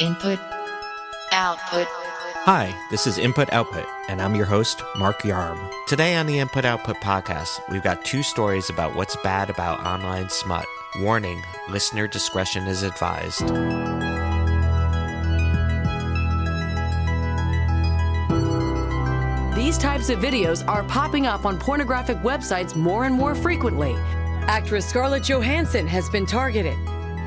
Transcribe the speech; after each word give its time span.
Input, 0.00 0.40
output. 1.30 1.86
Hi, 1.88 2.74
this 2.90 3.06
is 3.06 3.16
Input 3.16 3.52
Output, 3.52 3.86
and 4.08 4.20
I'm 4.20 4.34
your 4.34 4.44
host, 4.44 4.82
Mark 4.96 5.22
Yarm. 5.22 5.70
Today 5.86 6.16
on 6.16 6.26
the 6.26 6.40
Input 6.40 6.64
Output 6.64 6.96
podcast, 6.96 7.60
we've 7.70 7.84
got 7.84 8.04
two 8.04 8.24
stories 8.24 8.68
about 8.68 8.96
what's 8.96 9.14
bad 9.22 9.50
about 9.50 9.86
online 9.86 10.28
smut. 10.30 10.66
Warning 10.98 11.40
listener 11.68 12.08
discretion 12.08 12.66
is 12.66 12.82
advised. 12.82 13.46
These 19.54 19.78
types 19.78 20.10
of 20.10 20.18
videos 20.18 20.66
are 20.66 20.82
popping 20.82 21.26
up 21.26 21.46
on 21.46 21.56
pornographic 21.56 22.18
websites 22.18 22.74
more 22.74 23.04
and 23.04 23.14
more 23.14 23.36
frequently. 23.36 23.94
Actress 24.48 24.86
Scarlett 24.86 25.22
Johansson 25.22 25.86
has 25.86 26.08
been 26.08 26.26
targeted. 26.26 26.76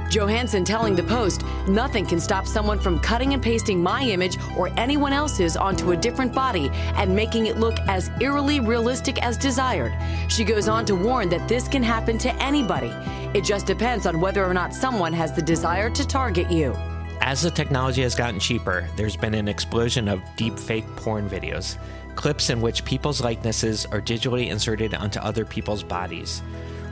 Johansson 0.10 0.64
telling 0.64 0.96
the 0.96 1.04
Post, 1.04 1.44
nothing 1.68 2.06
can 2.06 2.20
stop 2.20 2.48
someone 2.48 2.80
from 2.80 3.00
cutting 3.00 3.34
and 3.34 3.44
pasting 3.44 3.84
my 3.84 4.04
image 4.04 4.38
or 4.56 4.70
anyone 4.78 5.12
else's 5.12 5.58
onto 5.58 5.92
a 5.92 5.98
different 5.98 6.34
body 6.34 6.70
and 6.96 7.14
making 7.14 7.48
it 7.48 7.58
look 7.58 7.78
as 7.88 8.10
eerily 8.22 8.60
realistic 8.60 9.22
as 9.22 9.38
desired. 9.38 9.94
She 10.30 10.46
goes 10.46 10.68
on 10.68 10.86
to 10.86 10.96
warn 10.96 11.30
that 11.30 11.48
this 11.48 11.68
can 11.68 11.84
happen 11.84 12.18
to 12.20 12.34
anybody. 12.42 12.94
It 13.38 13.44
just 13.44 13.66
depends 13.66 14.06
on 14.06 14.22
whether 14.22 14.46
or 14.46 14.54
not 14.54 14.74
someone 14.74 15.12
has 15.14 15.34
the 15.34 15.42
desire 15.42 15.90
to 15.90 16.08
target 16.08 16.50
you. 16.50 16.74
As 17.20 17.42
the 17.42 17.52
technology 17.52 18.04
has 18.04 18.16
gotten 18.16 18.40
cheaper, 18.40 18.88
there's 18.96 19.18
been 19.18 19.34
an 19.34 19.50
explosion 19.50 20.08
of 20.08 20.22
deep 20.38 20.58
fake 20.58 20.86
porn 20.96 21.30
videos, 21.30 21.78
clips 22.16 22.50
in 22.50 22.62
which 22.62 22.86
people's 22.86 23.20
likenesses 23.20 23.86
are 23.88 24.00
digitally 24.00 24.50
inserted 24.50 24.94
onto 24.94 25.20
other 25.20 25.44
people's 25.44 25.84
bodies. 25.84 26.42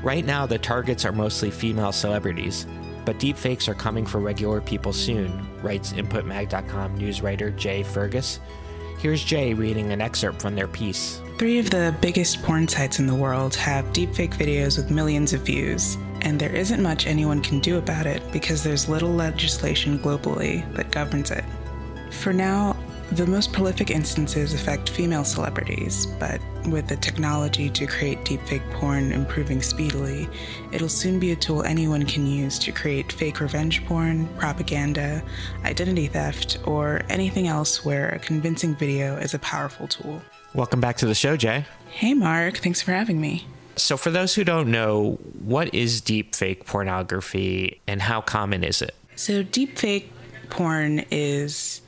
Right 0.03 0.25
now, 0.25 0.45
the 0.45 0.59
targets 0.59 1.05
are 1.05 1.13
mostly 1.13 1.49
female 1.49 1.91
celebrities, 1.91 2.67
but 3.05 3.19
deepfakes 3.19 3.67
are 3.67 3.73
coming 3.73 4.05
for 4.05 4.19
regular 4.19 4.61
people 4.61 4.91
soon, 4.91 5.47
writes 5.61 5.93
InputMag.com 5.93 6.95
news 6.97 7.21
writer 7.21 7.51
Jay 7.51 7.83
Fergus. 7.83 8.39
Here's 8.99 9.23
Jay 9.23 9.53
reading 9.53 9.91
an 9.91 10.01
excerpt 10.01 10.41
from 10.41 10.55
their 10.55 10.67
piece. 10.67 11.21
Three 11.37 11.59
of 11.59 11.69
the 11.69 11.95
biggest 12.01 12.41
porn 12.43 12.67
sites 12.67 12.99
in 12.99 13.07
the 13.07 13.15
world 13.15 13.55
have 13.55 13.85
deepfake 13.87 14.33
videos 14.33 14.77
with 14.77 14.89
millions 14.89 15.33
of 15.33 15.41
views, 15.41 15.97
and 16.21 16.39
there 16.39 16.55
isn't 16.55 16.81
much 16.81 17.05
anyone 17.05 17.41
can 17.41 17.59
do 17.59 17.77
about 17.77 18.07
it 18.07 18.23
because 18.31 18.63
there's 18.63 18.89
little 18.89 19.13
legislation 19.13 19.99
globally 19.99 20.65
that 20.75 20.91
governs 20.91 21.31
it. 21.31 21.43
For 22.11 22.31
now, 22.31 22.77
the 23.15 23.25
most 23.25 23.53
prolific 23.53 23.91
instances 23.91 24.53
affect 24.53 24.89
female 24.89 25.23
celebrities, 25.23 26.05
but 26.19 26.41
with 26.67 26.87
the 26.87 26.97
technology 26.97 27.69
to 27.69 27.87
create 27.87 28.19
deepfake 28.25 28.69
porn 28.73 29.13
improving 29.13 29.61
speedily, 29.61 30.27
it'll 30.73 30.89
soon 30.89 31.17
be 31.17 31.31
a 31.31 31.35
tool 31.35 31.63
anyone 31.63 32.05
can 32.05 32.27
use 32.27 32.59
to 32.59 32.73
create 32.73 33.13
fake 33.13 33.39
revenge 33.39 33.85
porn, 33.85 34.27
propaganda, 34.37 35.23
identity 35.63 36.07
theft, 36.07 36.57
or 36.65 37.03
anything 37.07 37.47
else 37.47 37.85
where 37.85 38.09
a 38.09 38.19
convincing 38.19 38.75
video 38.75 39.15
is 39.15 39.33
a 39.33 39.39
powerful 39.39 39.87
tool. 39.87 40.21
Welcome 40.53 40.81
back 40.81 40.97
to 40.97 41.05
the 41.05 41.15
show, 41.15 41.37
Jay. 41.37 41.65
Hey, 41.91 42.13
Mark, 42.13 42.57
thanks 42.57 42.81
for 42.81 42.91
having 42.91 43.21
me. 43.21 43.47
So, 43.77 43.95
for 43.95 44.09
those 44.09 44.35
who 44.35 44.43
don't 44.43 44.69
know, 44.69 45.19
what 45.39 45.73
is 45.73 46.01
deepfake 46.01 46.65
pornography 46.65 47.79
and 47.87 48.01
how 48.01 48.19
common 48.19 48.65
is 48.65 48.81
it? 48.81 48.93
So, 49.15 49.41
deepfake 49.41 50.07
porn 50.49 51.05
is 51.11 51.81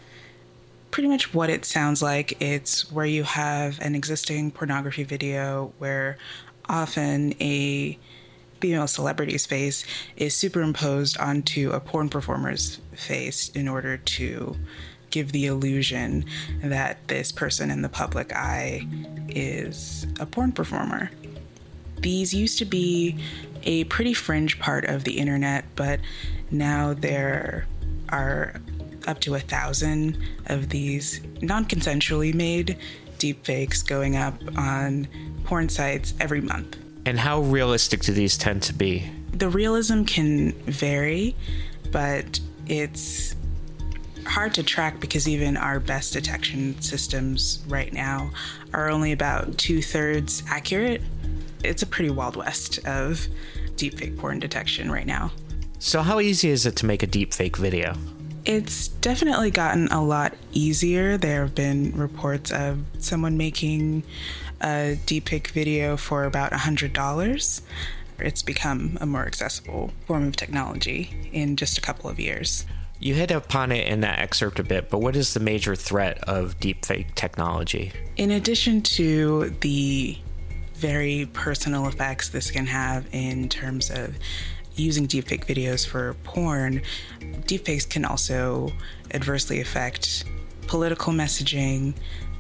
pretty 0.98 1.10
much 1.10 1.32
what 1.32 1.48
it 1.48 1.64
sounds 1.64 2.02
like. 2.02 2.36
It's 2.42 2.92
where 2.92 3.06
you 3.06 3.22
have 3.22 3.80
an 3.82 3.94
existing 3.94 4.50
pornography 4.50 5.04
video 5.04 5.72
where 5.78 6.18
often 6.68 7.36
a 7.40 8.00
female 8.60 8.88
celebrity's 8.88 9.46
face 9.46 9.86
is 10.16 10.34
superimposed 10.34 11.16
onto 11.20 11.70
a 11.70 11.80
porn 11.80 12.10
performer's 12.10 12.80
face 12.96 13.50
in 13.50 13.68
order 13.68 13.98
to 13.98 14.58
give 15.12 15.34
the 15.34 15.46
illusion 15.46 16.26
that 16.64 17.08
this 17.10 17.32
person 17.32 17.70
in 17.70 17.84
the 17.84 17.90
public 17.90 18.36
eye 18.36 18.88
is 19.30 20.08
a 20.20 20.26
porn 20.26 20.52
performer. 20.52 21.12
These 22.00 22.34
used 22.34 22.58
to 22.58 22.66
be 22.66 23.24
a 23.62 23.84
pretty 23.84 24.16
fringe 24.16 24.58
part 24.58 24.86
of 24.86 25.04
the 25.04 25.20
internet, 25.20 25.64
but 25.76 26.00
now 26.50 26.96
there 26.96 27.68
are 28.10 28.60
up 29.08 29.20
to 29.22 29.36
a 29.36 29.40
thousand 29.40 30.18
of 30.48 30.70
these 30.70 31.22
non 31.42 31.66
consensually 31.66 32.34
made 32.34 32.78
deepfakes 33.18 33.86
going 33.86 34.16
up 34.16 34.36
on 34.58 35.08
porn 35.44 35.70
sites 35.70 36.14
every 36.20 36.42
month. 36.42 36.78
And 37.06 37.20
how 37.20 37.40
realistic 37.40 38.02
do 38.02 38.14
these 38.14 38.38
tend 38.38 38.62
to 38.64 38.74
be? 38.74 39.10
The 39.34 39.50
realism 39.50 40.04
can 40.04 40.52
vary, 40.64 41.36
but 41.92 42.40
it's 42.68 43.36
hard 44.26 44.54
to 44.56 44.64
track 44.64 45.00
because 45.00 45.28
even 45.28 45.56
our 45.56 45.80
best 45.80 46.14
detection 46.14 46.80
systems 46.82 47.64
right 47.68 47.94
now 47.94 48.30
are 48.74 48.90
only 48.90 49.14
about 49.14 49.58
two 49.58 49.82
thirds 49.82 50.44
accurate. 50.50 51.02
It's 51.64 51.82
a 51.82 51.88
pretty 51.88 52.10
wild 52.10 52.36
west 52.36 52.80
of 52.86 53.26
deepfake 53.76 54.18
porn 54.18 54.40
detection 54.40 54.92
right 54.92 55.08
now. 55.08 55.32
So, 55.80 56.02
how 56.02 56.20
easy 56.20 56.50
is 56.50 56.66
it 56.66 56.76
to 56.78 56.86
make 56.86 57.04
a 57.04 57.08
deepfake 57.08 57.56
video? 57.56 57.96
It's 58.48 58.88
definitely 58.88 59.52
gotten 59.52 59.90
a 59.90 60.02
lot 60.02 60.34
easier. 60.54 61.18
There 61.18 61.42
have 61.42 61.54
been 61.54 61.92
reports 61.92 62.50
of 62.50 62.80
someone 62.98 63.36
making 63.36 64.04
a 64.62 64.98
deepfake 65.06 65.48
video 65.48 65.98
for 65.98 66.24
about 66.24 66.54
$100. 66.54 67.62
It's 68.20 68.42
become 68.42 68.98
a 69.02 69.06
more 69.06 69.26
accessible 69.26 69.92
form 70.06 70.26
of 70.30 70.38
technology 70.38 71.30
in 71.34 71.58
just 71.58 71.78
a 71.78 71.82
couple 71.82 72.10
of 72.10 72.22
years. 72.22 72.66
You 73.02 73.16
hit 73.16 73.32
upon 73.32 73.74
it 73.74 73.86
in 73.86 74.00
that 74.00 74.20
excerpt 74.20 74.60
a 74.60 74.64
bit, 74.64 74.90
but 74.90 75.00
what 75.00 75.18
is 75.18 75.34
the 75.34 75.42
major 75.42 75.76
threat 75.76 76.18
of 76.24 76.58
deepfake 76.62 77.16
technology? 77.16 77.92
In 78.16 78.32
addition 78.32 78.82
to 78.84 79.50
the 79.60 80.18
very 80.74 81.28
personal 81.34 81.86
effects 81.88 82.30
this 82.30 82.50
can 82.50 82.68
have 82.68 83.08
in 83.12 83.50
terms 83.50 83.90
of 83.90 84.16
using 84.78 85.08
deepfake 85.08 85.46
videos 85.46 85.86
for 85.86 86.14
porn, 86.24 86.82
deepfakes 87.46 87.90
can 87.90 88.06
also 88.06 88.72
adversely 89.12 89.60
affect 89.62 90.26
political 90.68 91.14
messaging 91.14 91.94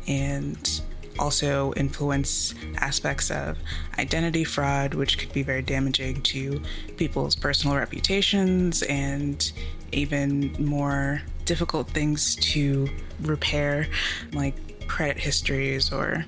and 0.07 0.81
also 1.19 1.73
influence 1.73 2.53
aspects 2.77 3.31
of 3.31 3.57
identity 3.97 4.43
fraud, 4.43 4.93
which 4.93 5.17
could 5.17 5.31
be 5.33 5.41
very 5.41 5.61
damaging 5.61 6.21
to 6.21 6.61
people's 6.97 7.35
personal 7.35 7.75
reputations 7.75 8.83
and 8.83 9.51
even 9.91 10.55
more 10.59 11.21
difficult 11.45 11.89
things 11.89 12.35
to 12.35 12.87
repair, 13.21 13.87
like 14.33 14.87
credit 14.87 15.17
histories 15.17 15.91
or 15.91 16.23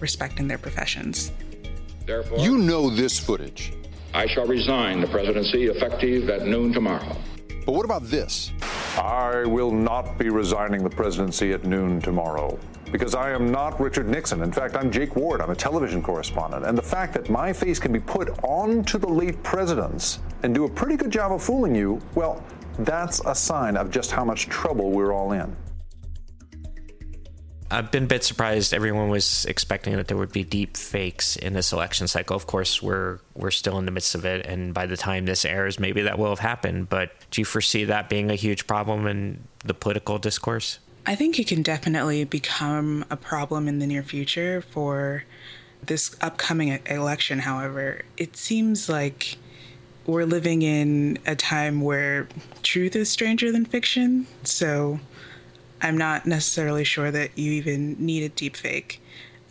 respect 0.00 0.40
in 0.40 0.48
their 0.48 0.58
professions. 0.58 1.30
Therefore, 2.06 2.38
you 2.38 2.58
know 2.58 2.90
this 2.90 3.18
footage. 3.18 3.72
I 4.12 4.26
shall 4.26 4.46
resign 4.46 5.00
the 5.00 5.06
presidency 5.06 5.66
effective 5.66 6.28
at 6.30 6.44
noon 6.44 6.72
tomorrow. 6.72 7.16
But 7.64 7.72
what 7.72 7.84
about 7.84 8.02
this? 8.04 8.50
I 8.96 9.44
will 9.46 9.70
not 9.70 10.18
be 10.18 10.30
resigning 10.30 10.82
the 10.82 10.90
presidency 10.90 11.52
at 11.52 11.64
noon 11.64 12.00
tomorrow 12.00 12.58
because 12.90 13.14
I 13.14 13.30
am 13.30 13.52
not 13.52 13.80
Richard 13.80 14.08
Nixon. 14.08 14.42
In 14.42 14.50
fact, 14.50 14.74
I'm 14.74 14.90
Jake 14.90 15.14
Ward. 15.14 15.40
I'm 15.40 15.50
a 15.50 15.54
television 15.54 16.02
correspondent. 16.02 16.66
And 16.66 16.76
the 16.76 16.82
fact 16.82 17.14
that 17.14 17.30
my 17.30 17.52
face 17.52 17.78
can 17.78 17.92
be 17.92 18.00
put 18.00 18.30
onto 18.42 18.98
the 18.98 19.08
late 19.08 19.40
presidents 19.44 20.18
and 20.42 20.52
do 20.52 20.64
a 20.64 20.68
pretty 20.68 20.96
good 20.96 21.12
job 21.12 21.30
of 21.30 21.40
fooling 21.40 21.76
you, 21.76 22.00
well, 22.16 22.42
that's 22.80 23.20
a 23.26 23.34
sign 23.34 23.76
of 23.76 23.92
just 23.92 24.10
how 24.10 24.24
much 24.24 24.48
trouble 24.48 24.90
we're 24.90 25.12
all 25.12 25.32
in. 25.32 25.54
I've 27.70 27.90
been 27.90 28.04
a 28.04 28.08
bit 28.08 28.24
surprised. 28.24 28.74
Everyone 28.74 29.08
was 29.08 29.44
expecting 29.44 29.94
that 29.96 30.08
there 30.08 30.16
would 30.16 30.32
be 30.32 30.42
deep 30.42 30.76
fakes 30.76 31.36
in 31.36 31.52
this 31.52 31.72
election 31.72 32.08
cycle. 32.08 32.34
Of 32.34 32.46
course, 32.46 32.82
we're 32.82 33.20
we're 33.34 33.52
still 33.52 33.78
in 33.78 33.84
the 33.84 33.92
midst 33.92 34.14
of 34.14 34.24
it, 34.24 34.44
and 34.44 34.74
by 34.74 34.86
the 34.86 34.96
time 34.96 35.26
this 35.26 35.44
airs, 35.44 35.78
maybe 35.78 36.02
that 36.02 36.18
will 36.18 36.30
have 36.30 36.40
happened. 36.40 36.88
But 36.88 37.12
do 37.30 37.40
you 37.40 37.44
foresee 37.44 37.84
that 37.84 38.08
being 38.08 38.30
a 38.30 38.34
huge 38.34 38.66
problem 38.66 39.06
in 39.06 39.44
the 39.64 39.74
political 39.74 40.18
discourse? 40.18 40.80
I 41.06 41.14
think 41.14 41.38
it 41.38 41.46
can 41.46 41.62
definitely 41.62 42.24
become 42.24 43.04
a 43.08 43.16
problem 43.16 43.68
in 43.68 43.78
the 43.78 43.86
near 43.86 44.02
future 44.02 44.60
for 44.60 45.24
this 45.82 46.14
upcoming 46.20 46.78
election. 46.86 47.38
However, 47.38 48.02
it 48.16 48.36
seems 48.36 48.88
like 48.88 49.38
we're 50.06 50.24
living 50.24 50.62
in 50.62 51.18
a 51.24 51.36
time 51.36 51.80
where 51.80 52.28
truth 52.62 52.96
is 52.96 53.08
stranger 53.08 53.52
than 53.52 53.64
fiction. 53.64 54.26
So 54.42 55.00
I'm 55.82 55.96
not 55.96 56.26
necessarily 56.26 56.84
sure 56.84 57.10
that 57.10 57.36
you 57.36 57.52
even 57.52 57.96
need 57.98 58.22
a 58.22 58.28
deep 58.28 58.56
fake 58.56 59.00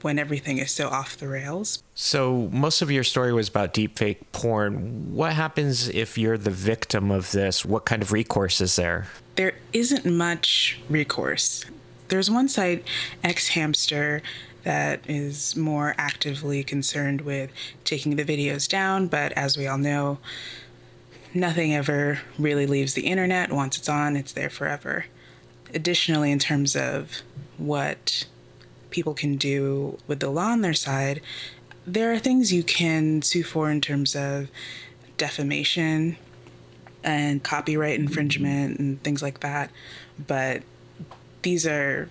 when 0.01 0.17
everything 0.17 0.59
is 0.59 0.71
so 0.71 0.87
off 0.87 1.17
the 1.17 1.27
rails. 1.27 1.83
So, 1.93 2.49
most 2.51 2.81
of 2.81 2.89
your 2.89 3.03
story 3.03 3.33
was 3.33 3.49
about 3.49 3.73
deepfake 3.73 4.17
porn. 4.31 5.13
What 5.13 5.33
happens 5.33 5.89
if 5.89 6.17
you're 6.17 6.37
the 6.37 6.51
victim 6.51 7.11
of 7.11 7.31
this? 7.31 7.65
What 7.65 7.85
kind 7.85 8.01
of 8.01 8.11
recourse 8.11 8.61
is 8.61 8.75
there? 8.75 9.07
There 9.35 9.55
isn't 9.73 10.05
much 10.05 10.79
recourse. 10.89 11.65
There's 12.07 12.31
one 12.31 12.47
site, 12.47 12.85
xHamster, 13.23 14.21
that 14.63 15.01
is 15.07 15.55
more 15.55 15.95
actively 15.97 16.63
concerned 16.63 17.21
with 17.21 17.51
taking 17.83 18.15
the 18.15 18.25
videos 18.25 18.67
down, 18.67 19.07
but 19.07 19.31
as 19.33 19.57
we 19.57 19.67
all 19.67 19.77
know, 19.77 20.19
nothing 21.33 21.73
ever 21.73 22.19
really 22.37 22.67
leaves 22.67 22.93
the 22.93 23.07
internet. 23.07 23.51
Once 23.51 23.77
it's 23.77 23.89
on, 23.89 24.15
it's 24.15 24.33
there 24.33 24.49
forever. 24.49 25.05
Additionally, 25.73 26.31
in 26.31 26.39
terms 26.39 26.75
of 26.75 27.21
what 27.57 28.25
people 28.89 29.13
can 29.13 29.37
do 29.37 29.97
with 30.07 30.19
the 30.19 30.29
law 30.29 30.47
on 30.47 30.61
their 30.61 30.73
side, 30.73 31.21
there 31.85 32.11
are 32.11 32.19
things 32.19 32.51
you 32.53 32.63
can 32.63 33.21
sue 33.21 33.43
for 33.43 33.69
in 33.69 33.81
terms 33.81 34.15
of 34.15 34.49
defamation 35.17 36.17
and 37.03 37.43
copyright 37.43 37.99
infringement 37.99 38.79
and 38.79 39.01
things 39.03 39.21
like 39.21 39.39
that. 39.41 39.71
But 40.27 40.63
these 41.41 41.65
are 41.65 42.09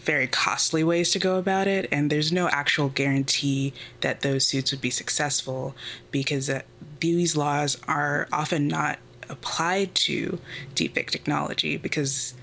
very 0.00 0.26
costly 0.26 0.84
ways 0.84 1.10
to 1.12 1.18
go 1.18 1.38
about 1.38 1.66
it, 1.66 1.88
and 1.90 2.10
there's 2.10 2.30
no 2.30 2.48
actual 2.48 2.90
guarantee 2.90 3.72
that 4.02 4.20
those 4.20 4.46
suits 4.46 4.70
would 4.70 4.80
be 4.80 4.90
successful 4.90 5.74
because 6.10 6.50
uh, 6.50 6.62
these 7.00 7.36
laws 7.36 7.78
are 7.88 8.28
often 8.32 8.68
not 8.68 8.98
applied 9.28 9.94
to 9.94 10.38
deepfake 10.74 11.10
technology 11.10 11.78
because 11.78 12.34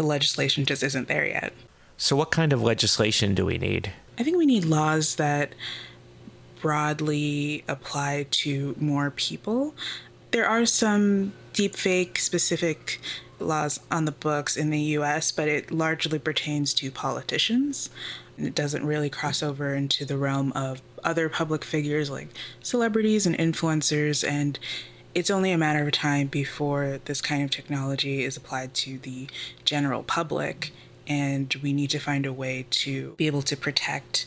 the 0.00 0.06
legislation 0.06 0.64
just 0.64 0.82
isn't 0.82 1.08
there 1.08 1.26
yet. 1.26 1.52
So, 1.98 2.16
what 2.16 2.30
kind 2.30 2.54
of 2.54 2.62
legislation 2.62 3.34
do 3.34 3.44
we 3.44 3.58
need? 3.58 3.92
I 4.18 4.22
think 4.22 4.38
we 4.38 4.46
need 4.46 4.64
laws 4.64 5.16
that 5.16 5.52
broadly 6.62 7.64
apply 7.68 8.26
to 8.30 8.74
more 8.80 9.10
people. 9.10 9.74
There 10.30 10.46
are 10.46 10.64
some 10.64 11.34
deepfake 11.52 12.16
specific 12.16 12.98
laws 13.38 13.78
on 13.90 14.06
the 14.06 14.12
books 14.12 14.56
in 14.56 14.70
the 14.70 14.80
US, 14.96 15.32
but 15.32 15.48
it 15.48 15.70
largely 15.70 16.18
pertains 16.18 16.72
to 16.74 16.90
politicians. 16.90 17.90
And 18.38 18.46
it 18.46 18.54
doesn't 18.54 18.86
really 18.86 19.10
cross 19.10 19.42
over 19.42 19.74
into 19.74 20.06
the 20.06 20.16
realm 20.16 20.50
of 20.52 20.80
other 21.04 21.28
public 21.28 21.62
figures 21.62 22.08
like 22.10 22.28
celebrities 22.62 23.26
and 23.26 23.36
influencers. 23.36 24.26
And 24.26 24.58
it's 25.14 25.30
only 25.30 25.50
a 25.52 25.58
matter 25.58 25.86
of 25.86 25.92
time 25.92 26.28
before 26.28 27.00
this 27.04 27.20
kind 27.20 27.42
of 27.42 27.50
technology 27.50 28.22
is 28.22 28.36
applied 28.36 28.74
to 28.74 28.98
the 28.98 29.28
general 29.64 30.02
public. 30.02 30.72
And 31.06 31.52
we 31.62 31.72
need 31.72 31.90
to 31.90 31.98
find 31.98 32.24
a 32.24 32.32
way 32.32 32.66
to 32.70 33.14
be 33.16 33.26
able 33.26 33.42
to 33.42 33.56
protect 33.56 34.26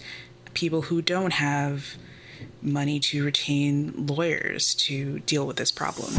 people 0.54 0.84
who 0.84 1.02
don't 1.02 1.34
have 1.34 1.96
money 2.62 3.00
to 3.00 3.24
retain 3.24 4.06
lawyers 4.06 4.76
to 4.76 5.20
deal 5.20 5.48
with 5.48 5.56
this 5.58 5.72
problem. 5.72 6.14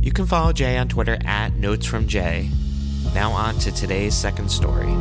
You 0.00 0.12
can 0.12 0.26
follow 0.26 0.52
Jay 0.52 0.78
on 0.78 0.88
Twitter 0.88 1.18
at 1.24 1.56
Notes 1.56 1.84
from 1.84 2.06
Jay. 2.06 2.48
Now 3.14 3.32
on 3.32 3.58
to 3.58 3.72
today's 3.72 4.14
second 4.14 4.50
story. 4.50 4.94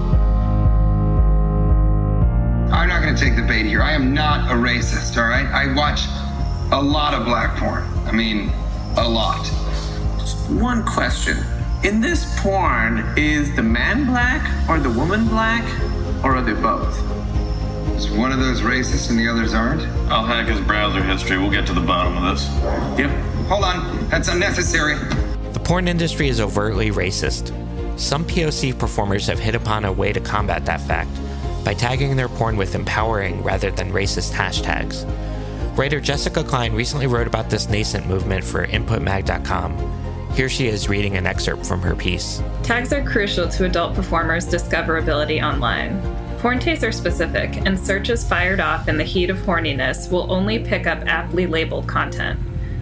I'm 3.06 3.12
going 3.14 3.22
to 3.22 3.24
take 3.24 3.36
the 3.36 3.48
bait 3.48 3.68
here. 3.68 3.84
I 3.84 3.92
am 3.92 4.16
not 4.16 4.50
a 4.50 4.56
racist, 4.56 5.16
all 5.16 5.30
right? 5.30 5.46
I 5.46 5.72
watch 5.76 6.06
a 6.72 6.82
lot 6.82 7.14
of 7.14 7.24
black 7.24 7.56
porn. 7.56 7.84
I 8.08 8.12
mean, 8.12 8.50
a 8.98 9.08
lot. 9.08 9.46
One 10.50 10.84
question. 10.84 11.38
In 11.84 12.02
this 12.02 12.26
porn, 12.42 13.06
is 13.16 13.56
the 13.56 13.62
man 13.62 14.08
black 14.08 14.68
or 14.68 14.80
the 14.80 14.90
woman 14.90 15.28
black, 15.28 15.64
or 16.24 16.36
are 16.36 16.42
they 16.42 16.60
both? 16.60 16.98
Is 17.96 18.10
one 18.10 18.32
of 18.32 18.40
those 18.40 18.62
racist 18.62 19.12
and 19.12 19.20
the 19.20 19.28
others 19.28 19.54
aren't? 19.54 19.84
I'll 20.12 20.26
hack 20.26 20.48
his 20.48 20.60
browser 20.62 21.04
history. 21.04 21.38
We'll 21.38 21.52
get 21.52 21.68
to 21.68 21.74
the 21.74 21.82
bottom 21.82 22.18
of 22.18 22.36
this. 22.36 22.48
Yep. 22.98 23.12
Hold 23.50 23.66
on. 23.66 24.10
That's 24.10 24.30
unnecessary. 24.30 24.96
The 25.54 25.62
porn 25.64 25.88
industry 25.88 26.28
is 26.28 26.42
overtly 26.42 26.90
racist. 26.90 27.50
Some 28.00 28.26
POC 28.26 28.80
performers 28.80 29.28
have 29.28 29.38
hit 29.38 29.54
upon 29.54 29.86
a 29.86 29.92
way 29.92 30.12
to 30.12 30.20
combat 30.20 30.66
that 30.66 30.82
fact 30.82 31.12
by 31.66 31.74
tagging 31.74 32.16
their 32.16 32.30
porn 32.30 32.56
with 32.56 32.76
empowering 32.76 33.44
rather 33.44 33.72
than 33.72 33.92
racist 33.92 34.32
hashtags. 34.32 35.06
Writer 35.78 36.00
Jessica 36.00 36.42
Klein 36.42 36.74
recently 36.74 37.08
wrote 37.08 37.28
about 37.28 37.50
this 37.50 37.68
nascent 37.68 38.08
movement 38.08 38.46
for 38.46 38.66
InputMag.com. 38.66 40.32
Here 40.34 40.48
she 40.48 40.68
is 40.68 40.88
reading 40.88 41.18
an 41.18 41.26
excerpt 41.26 41.66
from 41.66 41.82
her 41.82 41.96
piece. 41.96 42.42
Tags 42.64 42.94
are 42.94 43.04
crucial 43.04 43.50
to 43.50 43.66
adult 43.66 43.96
performers' 43.96 44.48
discoverability 44.48 45.42
online. 45.44 46.00
Porn 46.40 46.60
tastes 46.60 46.84
are 46.84 46.92
specific, 46.92 47.58
and 47.66 47.80
searches 47.80 48.28
fired 48.28 48.60
off 48.60 48.88
in 48.88 48.98
the 48.98 49.04
heat 49.04 49.30
of 49.30 49.38
horniness 49.40 50.12
will 50.12 50.32
only 50.32 50.60
pick 50.60 50.88
up 50.88 51.00
aptly 51.08 51.48
labeled 51.48 51.88
content. 51.88 52.40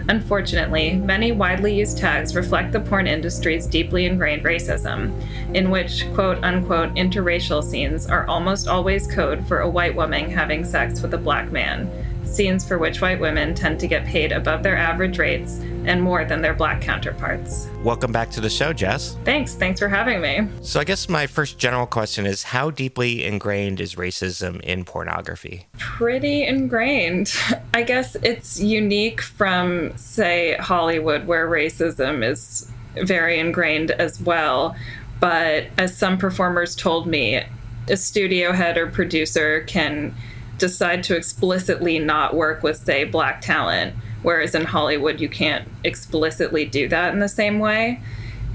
Unfortunately, 0.10 0.96
many 0.96 1.32
widely 1.32 1.74
used 1.74 1.98
tags 1.98 2.36
reflect 2.36 2.74
the 2.74 2.80
porn 2.80 3.08
industry's 3.08 3.66
deeply 3.66 4.06
ingrained 4.06 4.44
racism, 4.44 5.14
in 5.56 5.70
which 5.70 6.06
quote 6.14 6.44
unquote 6.44 6.94
interracial 6.96 7.64
scenes 7.64 8.08
are 8.08 8.28
almost 8.28 8.68
always 8.68 9.08
code 9.08 9.48
for 9.48 9.60
a 9.60 9.70
white 9.70 9.96
woman 9.96 10.30
having 10.30 10.66
sex 10.66 11.02
with 11.02 11.14
a 11.14 11.18
black 11.18 11.52
man, 11.52 11.90
scenes 12.26 12.68
for 12.68 12.78
which 12.78 13.00
white 13.00 13.20
women 13.20 13.54
tend 13.54 13.80
to 13.80 13.88
get 13.88 14.06
paid 14.06 14.32
above 14.34 14.62
their 14.62 14.78
average 14.78 15.20
rates 15.20 15.62
and 15.86 16.02
more 16.02 16.26
than 16.26 16.42
their 16.42 16.54
black 16.54 16.82
counterparts. 16.82 17.68
Welcome 17.84 18.12
back 18.12 18.30
to 18.32 18.42
the 18.42 18.50
show, 18.50 18.74
Jess. 18.74 19.18
Thanks. 19.24 19.56
Thanks 19.56 19.80
for 19.80 19.88
having 19.88 20.22
me. 20.22 20.48
So, 20.62 20.80
I 20.80 20.84
guess 20.84 21.10
my 21.10 21.28
first 21.28 21.58
general 21.58 21.86
question 21.86 22.26
is 22.26 22.44
how 22.44 22.72
deeply 22.72 23.26
ingrained 23.26 23.80
is 23.80 23.96
racism 23.96 24.62
in 24.62 24.86
pornography? 24.86 25.68
Pretty 25.78 26.44
ingrained. 26.44 27.34
I 27.74 27.84
guess 27.84 28.16
it's 28.24 28.60
unique 28.60 29.22
from, 29.22 29.96
say, 29.98 30.56
Hollywood, 30.60 31.28
where 31.28 31.48
racism 31.48 32.28
is 32.28 32.72
very 32.96 33.40
ingrained 33.40 33.92
as 33.92 34.22
well. 34.22 34.76
But 35.20 35.68
as 35.78 35.98
some 35.98 36.18
performers 36.18 36.76
told 36.76 37.08
me, 37.08 37.42
a 37.90 37.98
studio 37.98 38.54
head 38.54 38.78
or 38.78 38.88
producer 38.88 39.62
can 39.68 40.16
decide 40.58 41.04
to 41.04 41.16
explicitly 41.16 42.00
not 42.00 42.36
work 42.36 42.64
with, 42.64 42.78
say, 42.78 43.04
black 43.04 43.42
talent 43.42 43.96
whereas 44.24 44.56
in 44.56 44.66
Hollywood, 44.66 45.20
you 45.20 45.30
can't 45.30 45.68
explicitly 45.84 46.66
do 46.66 46.88
that 46.90 47.14
in 47.14 47.20
the 47.20 47.30
same 47.30 47.60
way. 47.60 48.02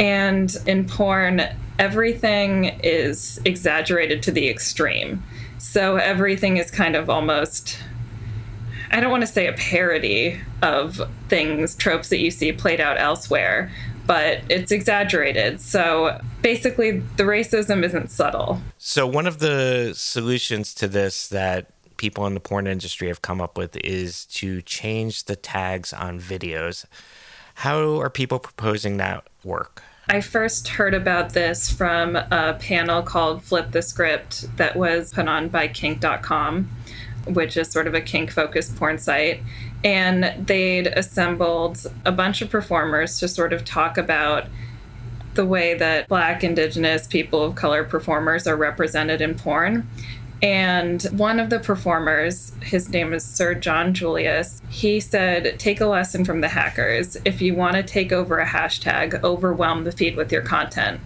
And 0.01 0.55
in 0.67 0.87
porn, 0.87 1.43
everything 1.79 2.79
is 2.83 3.41
exaggerated 3.45 4.23
to 4.25 4.33
the 4.33 4.49
extreme. 4.49 5.23
So 5.59 5.97
everything 5.97 6.57
is 6.57 6.71
kind 6.71 6.97
of 6.97 7.11
almost, 7.11 7.79
I 8.91 9.01
don't 9.01 9.11
want 9.11 9.23
to 9.23 9.27
say 9.27 9.47
a 9.47 9.53
parody 9.53 10.41
of 10.63 11.01
things, 11.29 11.75
tropes 11.75 12.09
that 12.09 12.19
you 12.19 12.31
see 12.31 12.53
played 12.53 12.81
out 12.81 12.99
elsewhere, 12.99 13.71
but 14.07 14.41
it's 14.49 14.73
exaggerated. 14.73 15.61
So 15.61 16.21
basically, 16.43 17.01
the 17.17 17.25
racism 17.25 17.85
isn't 17.85 18.11
subtle. 18.11 18.61
So, 18.79 19.07
one 19.07 19.27
of 19.27 19.39
the 19.39 19.93
solutions 19.95 20.73
to 20.75 20.89
this 20.89 21.29
that 21.29 21.67
people 21.99 22.27
in 22.27 22.33
the 22.33 22.41
porn 22.41 22.67
industry 22.67 23.09
have 23.09 23.21
come 23.21 23.41
up 23.41 23.59
with 23.59 23.77
is 23.85 24.25
to 24.27 24.63
change 24.63 25.25
the 25.25 25.37
tags 25.37 25.93
on 25.93 26.19
videos. 26.19 26.87
How 27.57 28.01
are 28.01 28.09
people 28.09 28.39
proposing 28.39 28.97
that 28.97 29.27
work? 29.45 29.83
I 30.09 30.23
first 30.23 30.69
heard 30.69 30.95
about 30.95 31.35
this 31.35 31.71
from 31.71 32.17
a 32.17 32.57
panel 32.59 33.03
called 33.03 33.43
Flip 33.43 33.71
the 33.73 33.83
Script 33.83 34.47
that 34.57 34.75
was 34.75 35.13
put 35.13 35.29
on 35.29 35.49
by 35.49 35.69
kink.com, 35.69 36.71
which 37.27 37.59
is 37.59 37.71
sort 37.71 37.87
of 37.87 37.93
a 37.93 38.01
kink 38.01 38.31
focused 38.31 38.75
porn 38.77 38.97
site. 38.97 39.43
And 39.85 40.47
they'd 40.47 40.87
assembled 40.87 41.87
a 42.07 42.13
bunch 42.13 42.41
of 42.41 42.49
performers 42.49 43.19
to 43.19 43.29
sort 43.29 43.53
of 43.53 43.67
talk 43.67 43.99
about 43.99 44.47
the 45.35 45.45
way 45.45 45.75
that 45.75 46.09
Black, 46.09 46.43
Indigenous, 46.43 47.07
people 47.07 47.45
of 47.45 47.55
color 47.55 47.85
performers 47.85 48.47
are 48.47 48.57
represented 48.57 49.21
in 49.21 49.35
porn. 49.35 49.87
And 50.43 51.03
one 51.05 51.41
of 51.41 51.51
the 51.51 51.59
performers, 51.59 52.53
his 52.63 52.89
name 52.91 53.13
is 53.13 53.25
Sir 53.25 53.55
John 53.55 53.93
Julius, 53.93 54.63
he 54.71 55.01
said, 55.01 55.59
Take 55.59 55.81
a 55.81 55.87
lesson 55.87 56.25
from 56.25 56.41
the 56.41 56.49
hackers. 56.49 57.17
If 57.25 57.43
you 57.43 57.55
want 57.55 57.75
to 57.75 57.83
take 57.83 58.13
over 58.13 58.39
a 58.39 58.47
hashtag, 58.47 59.23
overwhelm 59.25 59.83
the 59.85 59.93
feed 59.93 60.17
with 60.17 60.31
your 60.31 60.43
content. 60.43 61.01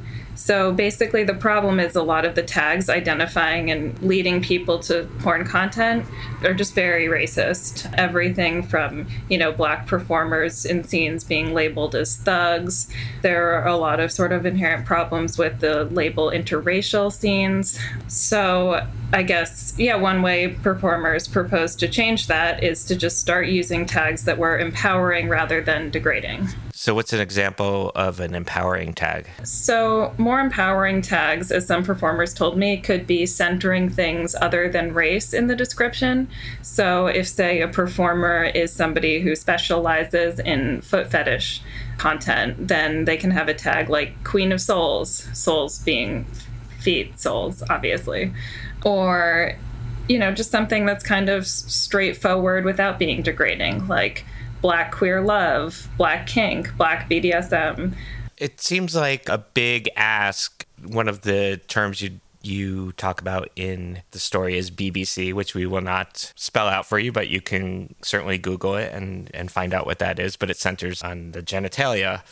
So 0.44 0.72
basically, 0.72 1.22
the 1.22 1.34
problem 1.34 1.78
is 1.78 1.94
a 1.94 2.02
lot 2.02 2.24
of 2.24 2.34
the 2.34 2.42
tags 2.42 2.90
identifying 2.90 3.70
and 3.70 3.96
leading 4.02 4.42
people 4.42 4.80
to 4.80 5.08
porn 5.20 5.46
content 5.46 6.04
are 6.42 6.52
just 6.52 6.74
very 6.74 7.06
racist. 7.06 7.88
Everything 7.96 8.64
from, 8.64 9.06
you 9.30 9.38
know, 9.38 9.52
black 9.52 9.86
performers 9.86 10.64
in 10.64 10.82
scenes 10.82 11.22
being 11.22 11.54
labeled 11.54 11.94
as 11.94 12.16
thugs. 12.16 12.88
There 13.22 13.52
are 13.54 13.68
a 13.68 13.76
lot 13.76 14.00
of 14.00 14.10
sort 14.10 14.32
of 14.32 14.44
inherent 14.44 14.84
problems 14.84 15.38
with 15.38 15.60
the 15.60 15.84
label 15.84 16.32
interracial 16.32 17.12
scenes. 17.12 17.78
So 18.08 18.84
I 19.12 19.22
guess, 19.22 19.74
yeah, 19.78 19.94
one 19.94 20.22
way 20.22 20.48
performers 20.48 21.28
propose 21.28 21.76
to 21.76 21.86
change 21.86 22.26
that 22.26 22.64
is 22.64 22.82
to 22.86 22.96
just 22.96 23.18
start 23.18 23.46
using 23.46 23.86
tags 23.86 24.24
that 24.24 24.38
were 24.38 24.58
empowering 24.58 25.28
rather 25.28 25.60
than 25.62 25.90
degrading. 25.90 26.48
So, 26.82 26.96
what's 26.96 27.12
an 27.12 27.20
example 27.20 27.92
of 27.94 28.18
an 28.18 28.34
empowering 28.34 28.92
tag? 28.92 29.28
So, 29.44 30.12
more 30.18 30.40
empowering 30.40 31.00
tags, 31.00 31.52
as 31.52 31.64
some 31.64 31.84
performers 31.84 32.34
told 32.34 32.58
me, 32.58 32.76
could 32.76 33.06
be 33.06 33.24
centering 33.24 33.88
things 33.88 34.34
other 34.40 34.68
than 34.68 34.92
race 34.92 35.32
in 35.32 35.46
the 35.46 35.54
description. 35.54 36.28
So, 36.62 37.06
if, 37.06 37.28
say, 37.28 37.60
a 37.60 37.68
performer 37.68 38.42
is 38.46 38.72
somebody 38.72 39.20
who 39.20 39.36
specializes 39.36 40.40
in 40.40 40.80
foot 40.80 41.08
fetish 41.08 41.62
content, 41.98 42.66
then 42.66 43.04
they 43.04 43.16
can 43.16 43.30
have 43.30 43.46
a 43.46 43.54
tag 43.54 43.88
like 43.88 44.24
Queen 44.24 44.50
of 44.50 44.60
Soles, 44.60 45.28
soles 45.32 45.78
being 45.78 46.24
feet 46.80 47.20
soles, 47.20 47.62
obviously. 47.70 48.32
Or 48.84 49.54
you 50.08 50.18
know, 50.18 50.32
just 50.32 50.50
something 50.50 50.84
that's 50.84 51.04
kind 51.04 51.28
of 51.28 51.46
straightforward 51.46 52.64
without 52.64 52.98
being 52.98 53.22
degrading, 53.22 53.86
like 53.86 54.24
black 54.62 54.92
queer 54.92 55.20
love, 55.20 55.88
black 55.98 56.26
kink, 56.26 56.74
black 56.78 57.10
BDSM. 57.10 57.94
It 58.38 58.60
seems 58.60 58.96
like 58.96 59.28
a 59.28 59.38
big 59.38 59.90
ask. 59.96 60.66
One 60.82 61.08
of 61.08 61.20
the 61.22 61.60
terms 61.68 62.00
you 62.00 62.20
you 62.44 62.92
talk 62.92 63.20
about 63.20 63.50
in 63.56 64.02
the 64.10 64.18
story 64.18 64.56
is 64.56 64.70
BBC, 64.70 65.32
which 65.32 65.54
we 65.54 65.66
will 65.66 65.80
not 65.80 66.32
spell 66.36 66.68
out 66.68 66.86
for 66.86 66.98
you, 66.98 67.12
but 67.12 67.28
you 67.28 67.40
can 67.40 67.94
certainly 68.02 68.38
Google 68.38 68.76
it 68.76 68.92
and, 68.92 69.30
and 69.34 69.50
find 69.50 69.72
out 69.74 69.86
what 69.86 69.98
that 70.00 70.18
is. 70.18 70.36
But 70.36 70.50
it 70.50 70.56
centers 70.56 71.02
on 71.02 71.32
the 71.32 71.42
genitalia. 71.42 72.22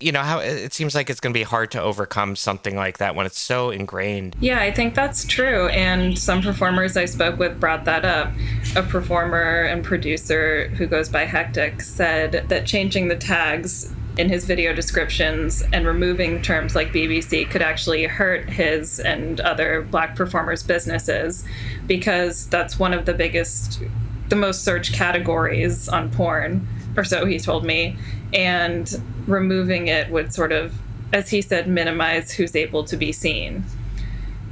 You 0.00 0.12
know 0.12 0.22
how 0.22 0.40
it 0.40 0.72
seems 0.72 0.94
like 0.94 1.08
it's 1.08 1.20
going 1.20 1.32
to 1.32 1.38
be 1.38 1.44
hard 1.44 1.70
to 1.72 1.80
overcome 1.80 2.36
something 2.36 2.76
like 2.76 2.98
that 2.98 3.14
when 3.14 3.26
it's 3.26 3.38
so 3.38 3.70
ingrained. 3.70 4.36
Yeah 4.40 4.60
i 4.60 4.70
think 4.70 4.94
that's 4.94 5.24
true. 5.24 5.68
And 5.68 6.18
some 6.18 6.42
performers 6.42 6.96
i 6.96 7.04
spoke 7.04 7.38
with 7.38 7.58
brought 7.60 7.84
that 7.84 8.04
up. 8.04 8.32
A 8.76 8.82
performer 8.82 9.62
and 9.62 9.84
producer 9.84 10.68
who 10.68 10.86
goes 10.86 11.08
by 11.08 11.24
hectic 11.24 11.80
said 11.80 12.44
that 12.48 12.66
changing 12.66 13.08
the 13.08 13.16
tags 13.16 13.94
in 14.16 14.28
his 14.28 14.44
video 14.44 14.72
descriptions 14.72 15.62
and 15.72 15.86
removing 15.86 16.40
terms 16.40 16.74
like 16.74 16.92
bbc 16.92 17.50
could 17.50 17.62
actually 17.62 18.04
hurt 18.04 18.48
his 18.48 19.00
and 19.00 19.40
other 19.40 19.82
black 19.90 20.14
performers 20.14 20.62
businesses 20.62 21.44
because 21.86 22.46
that's 22.48 22.78
one 22.78 22.94
of 22.94 23.06
the 23.06 23.14
biggest 23.14 23.82
the 24.28 24.36
most 24.36 24.62
searched 24.64 24.94
categories 24.94 25.88
on 25.88 26.10
porn 26.10 26.66
or 26.96 27.04
so 27.04 27.26
he 27.26 27.38
told 27.38 27.64
me 27.64 27.96
and 28.34 29.00
removing 29.26 29.86
it 29.88 30.10
would 30.10 30.34
sort 30.34 30.52
of, 30.52 30.74
as 31.12 31.30
he 31.30 31.40
said, 31.40 31.68
minimize 31.68 32.32
who's 32.32 32.56
able 32.56 32.84
to 32.84 32.96
be 32.96 33.12
seen. 33.12 33.64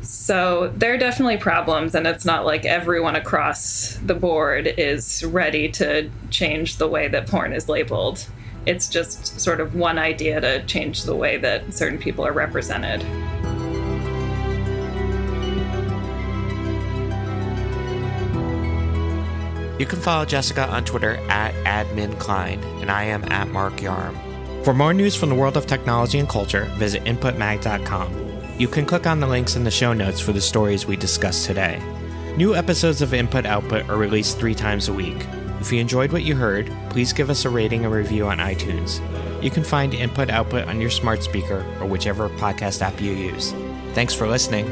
So 0.03 0.73
there 0.77 0.95
are 0.95 0.99
definitely 0.99 1.37
problems, 1.37 1.95
and 1.95 2.07
it's 2.07 2.25
not 2.25 2.45
like 2.45 2.65
everyone 2.65 3.17
across 3.17 3.99
the 4.05 4.15
board 4.15 4.67
is 4.67 5.23
ready 5.25 5.69
to 5.73 6.11
change 6.31 6.77
the 6.77 6.89
way 6.89 7.09
that 7.09 7.29
porn 7.29 7.53
is 7.53 7.69
labeled. 7.69 8.27
It's 8.67 8.89
just 8.89 9.41
sort 9.41 9.61
of 9.61 9.75
one 9.75 9.99
idea 9.99 10.41
to 10.41 10.65
change 10.67 11.03
the 11.03 11.17
way 11.17 11.37
that 11.39 11.75
certain 11.75 11.99
people 11.99 12.25
are 12.27 12.33
represented. 12.33 13.03
You 19.81 19.87
can 19.87 19.99
follow 19.99 20.25
Jessica 20.25 20.69
on 20.69 20.85
Twitter 20.85 21.17
at 21.29 21.53
adminklein, 21.65 22.63
and 22.81 22.89
I 22.89 23.03
am 23.05 23.25
at 23.33 23.49
Mark 23.49 23.75
Yarm. 23.79 24.17
For 24.65 24.73
more 24.73 24.95
news 24.95 25.17
from 25.17 25.29
the 25.29 25.35
world 25.35 25.57
of 25.57 25.67
technology 25.67 26.21
and 26.21 26.29
culture, 26.29 26.67
visit 26.77 27.03
inputmag.com. 27.03 28.61
You 28.61 28.69
can 28.69 28.87
click 28.87 29.09
on 29.09 29.19
the 29.19 29.27
links 29.27 29.57
in 29.57 29.65
the 29.65 29.73
show 29.73 29.93
notes 29.93 30.21
for 30.21 30.33
the 30.33 30.41
stories 30.41 30.87
we 30.87 30.95
discussed 30.95 31.47
today. 31.47 31.83
New 32.37 32.55
episodes 32.55 33.03
of 33.03 33.13
Input 33.13 33.45
Output 33.45 33.89
are 33.89 33.97
released 33.97 34.39
three 34.39 34.55
times 34.55 34.89
a 34.89 34.93
week. 34.93 35.27
If 35.63 35.71
you 35.71 35.79
enjoyed 35.79 36.11
what 36.11 36.25
you 36.25 36.35
heard, 36.35 36.73
please 36.91 37.13
give 37.13 37.31
us 37.31 37.45
a 37.45 37.49
rating 37.49 37.85
and 37.85 37.95
review 37.95 38.27
on 38.27 38.39
iTunes. 38.39 39.01
You 39.41 39.49
can 39.49 39.63
find 39.63 39.95
Input 39.95 40.29
Output 40.29 40.67
on 40.67 40.81
your 40.81 40.91
smart 40.91 41.23
speaker 41.23 41.65
or 41.81 41.87
whichever 41.87 42.29
podcast 42.31 42.83
app 42.83 43.01
you 43.01 43.13
use. 43.13 43.53
Thanks 43.95 44.13
for 44.13 44.27
listening. 44.27 44.67